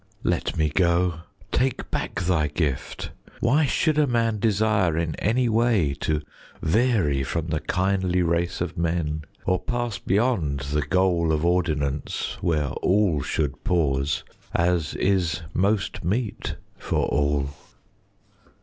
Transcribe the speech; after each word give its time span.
Let 0.23 0.57
me 0.57 0.69
go: 0.69 1.19
take 1.51 1.91
back 1.91 2.21
thy 2.21 2.47
gift: 2.47 3.11
Why 3.39 3.65
should 3.67 3.99
a 3.99 4.07
man 4.07 4.39
desire 4.39 4.97
in 4.97 5.13
any 5.17 5.47
way 5.47 5.93
To 5.99 6.23
vary 6.59 7.21
from 7.21 7.49
the 7.49 7.59
kindly 7.59 8.23
race 8.23 8.61
of 8.61 8.79
men, 8.79 9.25
Or 9.45 9.59
pass 9.63 9.99
beyond 9.99 10.61
the 10.61 10.81
goal 10.81 11.31
of 11.31 11.45
ordinance 11.45 12.39
Where 12.41 12.69
all 12.69 13.21
should 13.21 13.63
pause, 13.63 14.23
as 14.55 14.95
is 14.95 15.41
most 15.53 16.03
meet 16.03 16.55
for 16.79 17.03
all? 17.05 17.51